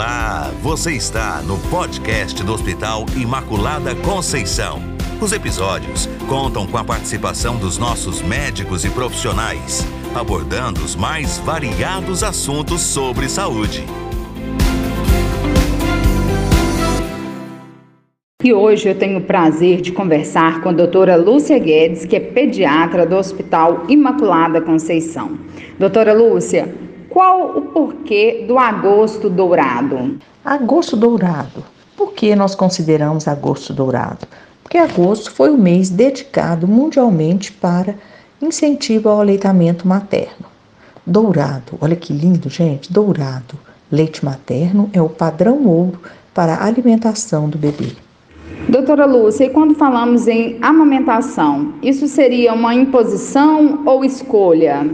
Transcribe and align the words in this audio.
Olá, 0.00 0.50
você 0.62 0.92
está 0.92 1.42
no 1.42 1.58
podcast 1.68 2.42
do 2.42 2.54
Hospital 2.54 3.04
Imaculada 3.14 3.94
Conceição. 3.94 4.80
Os 5.20 5.30
episódios 5.30 6.08
contam 6.26 6.66
com 6.66 6.78
a 6.78 6.82
participação 6.82 7.58
dos 7.58 7.76
nossos 7.76 8.22
médicos 8.22 8.82
e 8.86 8.88
profissionais, 8.88 9.86
abordando 10.14 10.80
os 10.80 10.96
mais 10.96 11.36
variados 11.40 12.22
assuntos 12.22 12.80
sobre 12.80 13.28
saúde. 13.28 13.84
E 18.42 18.54
hoje 18.54 18.88
eu 18.88 18.94
tenho 18.94 19.18
o 19.18 19.24
prazer 19.24 19.82
de 19.82 19.92
conversar 19.92 20.62
com 20.62 20.70
a 20.70 20.72
doutora 20.72 21.14
Lúcia 21.14 21.58
Guedes, 21.58 22.06
que 22.06 22.16
é 22.16 22.20
pediatra 22.20 23.04
do 23.04 23.16
Hospital 23.16 23.84
Imaculada 23.86 24.62
Conceição. 24.62 25.38
Doutora 25.78 26.14
Lúcia, 26.14 26.74
qual 27.10 27.58
o 27.58 27.62
porquê 27.62 28.44
do 28.46 28.56
agosto 28.56 29.28
dourado? 29.28 30.18
Agosto 30.44 30.96
dourado. 30.96 31.64
Por 31.96 32.12
que 32.12 32.36
nós 32.36 32.54
consideramos 32.54 33.26
agosto 33.26 33.74
dourado? 33.74 34.26
Porque 34.62 34.78
agosto 34.78 35.32
foi 35.32 35.50
o 35.50 35.58
mês 35.58 35.90
dedicado 35.90 36.68
mundialmente 36.68 37.52
para 37.52 37.96
incentivo 38.40 39.08
ao 39.08 39.20
aleitamento 39.20 39.86
materno. 39.86 40.46
Dourado, 41.04 41.76
olha 41.80 41.96
que 41.96 42.12
lindo, 42.12 42.48
gente, 42.48 42.92
dourado. 42.92 43.58
Leite 43.90 44.24
materno 44.24 44.88
é 44.92 45.02
o 45.02 45.08
padrão 45.08 45.66
ouro 45.66 46.00
para 46.32 46.54
a 46.54 46.64
alimentação 46.64 47.48
do 47.48 47.58
bebê. 47.58 47.88
Doutora 48.68 49.04
Lúcia, 49.04 49.46
e 49.46 49.50
quando 49.50 49.74
falamos 49.74 50.28
em 50.28 50.56
amamentação, 50.62 51.74
isso 51.82 52.06
seria 52.06 52.52
uma 52.52 52.72
imposição 52.72 53.82
ou 53.84 54.04
escolha? 54.04 54.88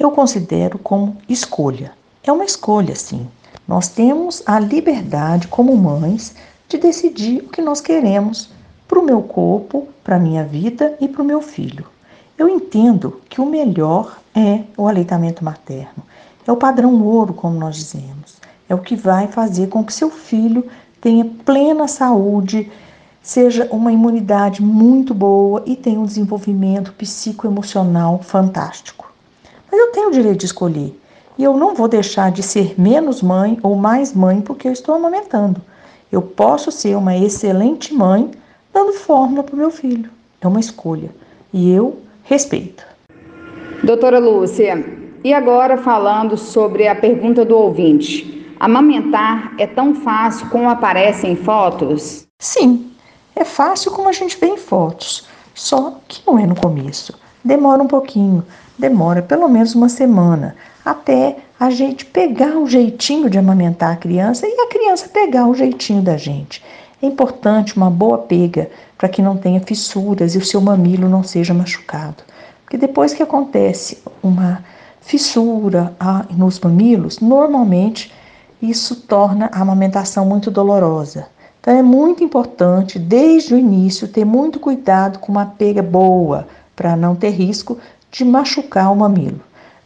Eu 0.00 0.10
considero 0.10 0.78
como 0.78 1.18
escolha. 1.28 1.92
É 2.24 2.32
uma 2.32 2.46
escolha, 2.46 2.96
sim. 2.96 3.28
Nós 3.68 3.86
temos 3.86 4.42
a 4.46 4.58
liberdade, 4.58 5.46
como 5.46 5.76
mães, 5.76 6.34
de 6.66 6.78
decidir 6.78 7.42
o 7.42 7.50
que 7.50 7.60
nós 7.60 7.82
queremos 7.82 8.48
para 8.88 8.98
o 8.98 9.04
meu 9.04 9.20
corpo, 9.20 9.88
para 10.02 10.16
a 10.16 10.18
minha 10.18 10.42
vida 10.42 10.96
e 11.02 11.06
para 11.06 11.20
o 11.20 11.24
meu 11.24 11.42
filho. 11.42 11.86
Eu 12.38 12.48
entendo 12.48 13.20
que 13.28 13.42
o 13.42 13.44
melhor 13.44 14.18
é 14.34 14.60
o 14.74 14.88
aleitamento 14.88 15.44
materno. 15.44 16.02
É 16.46 16.50
o 16.50 16.56
padrão 16.56 17.04
ouro, 17.04 17.34
como 17.34 17.58
nós 17.58 17.76
dizemos. 17.76 18.38
É 18.70 18.74
o 18.74 18.78
que 18.78 18.96
vai 18.96 19.28
fazer 19.28 19.68
com 19.68 19.84
que 19.84 19.92
seu 19.92 20.10
filho 20.10 20.64
tenha 20.98 21.26
plena 21.44 21.86
saúde, 21.86 22.72
seja 23.22 23.68
uma 23.70 23.92
imunidade 23.92 24.62
muito 24.62 25.12
boa 25.12 25.62
e 25.66 25.76
tenha 25.76 26.00
um 26.00 26.06
desenvolvimento 26.06 26.94
psicoemocional 26.94 28.20
fantástico. 28.22 29.09
Mas 29.70 29.80
eu 29.80 29.92
tenho 29.92 30.08
o 30.08 30.12
direito 30.12 30.38
de 30.38 30.46
escolher 30.46 30.98
e 31.38 31.44
eu 31.44 31.56
não 31.56 31.74
vou 31.74 31.88
deixar 31.88 32.30
de 32.30 32.42
ser 32.42 32.74
menos 32.78 33.22
mãe 33.22 33.58
ou 33.62 33.76
mais 33.76 34.12
mãe 34.12 34.40
porque 34.40 34.68
eu 34.68 34.72
estou 34.72 34.94
amamentando. 34.94 35.60
Eu 36.10 36.20
posso 36.20 36.72
ser 36.72 36.96
uma 36.96 37.16
excelente 37.16 37.94
mãe 37.94 38.30
dando 38.72 38.92
fórmula 38.92 39.42
para 39.42 39.54
o 39.54 39.58
meu 39.58 39.70
filho. 39.70 40.10
É 40.40 40.48
uma 40.48 40.60
escolha 40.60 41.10
e 41.52 41.70
eu 41.70 41.98
respeito. 42.24 42.84
Doutora 43.82 44.18
Lúcia, 44.18 44.84
e 45.22 45.32
agora 45.32 45.76
falando 45.76 46.36
sobre 46.36 46.88
a 46.88 46.94
pergunta 46.94 47.44
do 47.44 47.56
ouvinte: 47.56 48.54
amamentar 48.58 49.54
é 49.58 49.66
tão 49.66 49.94
fácil 49.94 50.48
como 50.48 50.68
aparece 50.68 51.26
em 51.26 51.36
fotos? 51.36 52.26
Sim, 52.38 52.90
é 53.36 53.44
fácil 53.44 53.90
como 53.92 54.08
a 54.08 54.12
gente 54.12 54.38
vê 54.38 54.48
em 54.48 54.56
fotos, 54.56 55.26
só 55.54 55.98
que 56.08 56.22
não 56.26 56.38
é 56.38 56.46
no 56.46 56.54
começo. 56.54 57.18
Demora 57.44 57.82
um 57.82 57.86
pouquinho, 57.86 58.44
demora 58.78 59.22
pelo 59.22 59.48
menos 59.48 59.74
uma 59.74 59.88
semana, 59.88 60.54
até 60.84 61.36
a 61.58 61.70
gente 61.70 62.04
pegar 62.04 62.56
o 62.56 62.66
jeitinho 62.66 63.28
de 63.28 63.38
amamentar 63.38 63.92
a 63.92 63.96
criança 63.96 64.46
e 64.46 64.60
a 64.60 64.68
criança 64.68 65.08
pegar 65.08 65.46
o 65.46 65.54
jeitinho 65.54 66.02
da 66.02 66.16
gente. 66.16 66.62
É 67.02 67.06
importante 67.06 67.76
uma 67.76 67.90
boa 67.90 68.18
pega 68.18 68.70
para 68.96 69.08
que 69.08 69.22
não 69.22 69.36
tenha 69.36 69.60
fissuras 69.60 70.34
e 70.34 70.38
o 70.38 70.44
seu 70.44 70.60
mamilo 70.60 71.08
não 71.08 71.22
seja 71.22 71.54
machucado. 71.54 72.22
Porque 72.62 72.76
depois 72.76 73.14
que 73.14 73.22
acontece 73.22 74.02
uma 74.22 74.62
fissura 75.00 75.94
ah, 75.98 76.24
nos 76.30 76.60
mamilos, 76.60 77.20
normalmente 77.20 78.12
isso 78.60 78.94
torna 78.94 79.50
a 79.52 79.62
amamentação 79.62 80.26
muito 80.26 80.50
dolorosa. 80.50 81.26
Então 81.60 81.74
é 81.74 81.82
muito 81.82 82.22
importante, 82.22 82.98
desde 82.98 83.54
o 83.54 83.58
início, 83.58 84.08
ter 84.08 84.24
muito 84.24 84.58
cuidado 84.60 85.18
com 85.18 85.32
uma 85.32 85.46
pega 85.46 85.82
boa, 85.82 86.46
para 86.80 86.96
não 86.96 87.14
ter 87.14 87.28
risco 87.28 87.76
de 88.10 88.24
machucar 88.24 88.90
o 88.90 88.96
mamilo. 88.96 89.42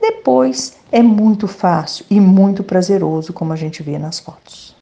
Depois 0.00 0.78
é 0.90 1.02
muito 1.02 1.46
fácil 1.46 2.06
e 2.10 2.18
muito 2.18 2.64
prazeroso, 2.64 3.30
como 3.30 3.52
a 3.52 3.56
gente 3.56 3.82
vê 3.82 3.98
nas 3.98 4.18
fotos. 4.18 4.74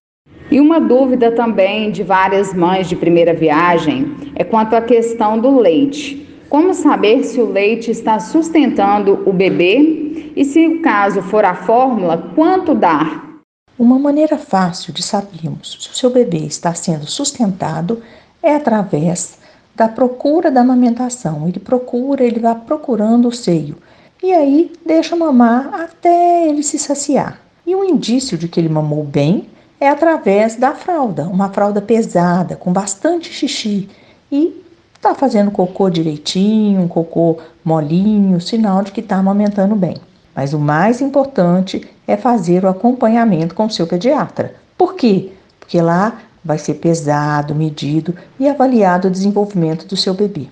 E 0.49 0.61
uma 0.61 0.79
dúvida 0.79 1.33
também 1.33 1.91
de 1.91 2.05
várias 2.05 2.55
mães 2.55 2.89
de 2.89 2.95
primeira 2.95 3.35
viagem 3.35 4.15
é 4.37 4.45
quanto 4.45 4.77
à 4.77 4.81
questão 4.81 5.37
do 5.37 5.59
leite. 5.59 6.25
Como 6.49 6.73
saber 6.75 7.25
se 7.25 7.41
o 7.41 7.51
leite 7.51 7.91
está 7.91 8.21
sustentando 8.21 9.29
o 9.29 9.33
bebê? 9.33 10.33
E 10.37 10.45
se 10.45 10.65
o 10.65 10.83
caso 10.83 11.21
for 11.23 11.45
a 11.45 11.57
fórmula, 11.57 12.31
quanto 12.37 12.73
dar? 12.73 13.41
Uma 13.77 13.99
maneira 13.99 14.39
fácil 14.39 14.93
de 14.93 15.03
sabermos 15.03 15.77
se 15.81 15.91
o 15.91 15.95
seu 15.95 16.11
bebê 16.11 16.39
está 16.39 16.73
sendo 16.73 17.05
sustentado 17.05 18.01
é 18.41 18.55
através 18.55 19.45
da 19.77 19.87
procura 19.87 20.51
da 20.51 20.63
amamentação. 20.63 21.47
Ele 21.47 21.61
procura, 21.61 22.25
ele 22.25 22.41
vai 22.41 22.55
procurando 22.55 23.29
o 23.29 23.33
seio 23.33 23.77
e 24.23 24.33
aí 24.33 24.73
deixa 24.85 25.15
mamar 25.15 25.73
até 25.75 26.49
ele 26.49 26.63
se 26.63 26.79
saciar. 26.79 27.41
E 27.67 27.77
um 27.77 27.85
indício 27.85 28.39
de 28.39 28.49
que 28.49 28.59
ele 28.59 28.69
mamou 28.69 29.05
bem 29.05 29.49
é 29.79 29.89
através 29.89 30.57
da 30.57 30.73
fralda, 30.73 31.25
uma 31.25 31.51
fralda 31.51 31.83
pesada, 31.83 32.57
com 32.57 32.73
bastante 32.73 33.33
xixi 33.33 33.89
e 34.33 34.65
está 34.95 35.15
fazendo 35.15 35.51
cocô 35.51 35.91
direitinho, 35.91 36.89
cocô 36.89 37.39
molinho, 37.65 38.41
sinal 38.41 38.83
de 38.83 38.91
que 38.91 39.01
está 39.01 39.17
amamentando 39.17 39.75
bem. 39.75 39.97
Mas 40.35 40.55
o 40.55 40.59
mais 40.59 41.01
importante 41.01 41.87
é 42.07 42.17
fazer 42.17 42.65
o 42.65 42.69
acompanhamento 42.69 43.55
com 43.55 43.67
o 43.67 43.71
seu 43.71 43.87
pediatra. 43.87 44.55
Por 44.79 44.95
quê? 44.95 45.33
Porque 45.61 45.81
lá 45.81 46.19
vai 46.47 46.59
ser 46.59 46.75
pesado, 46.75 47.55
medido 47.55 48.15
e 48.39 48.49
avaliado 48.49 49.09
o 49.09 49.11
desenvolvimento 49.11 49.87
do 49.87 49.97
seu 49.97 50.15
bebê. 50.15 50.47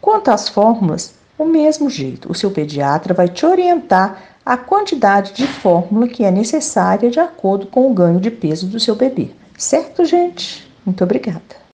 Quanto 0.00 0.30
às 0.30 0.48
fórmulas, 0.48 1.14
o 1.38 1.44
mesmo 1.44 1.90
jeito, 1.90 2.30
o 2.30 2.34
seu 2.34 2.50
pediatra 2.50 3.12
vai 3.12 3.28
te 3.28 3.44
orientar 3.44 4.22
a 4.44 4.56
quantidade 4.56 5.32
de 5.32 5.46
fórmula 5.46 6.08
que 6.08 6.24
é 6.24 6.30
necessária 6.30 7.10
de 7.10 7.20
acordo 7.20 7.66
com 7.66 7.90
o 7.90 7.94
ganho 7.94 8.20
de 8.20 8.30
peso 8.30 8.66
do 8.66 8.80
seu 8.80 8.94
bebê. 8.94 9.30
Certo, 9.56 10.04
gente? 10.04 10.66
Muito 10.84 11.02
obrigada. 11.04 11.62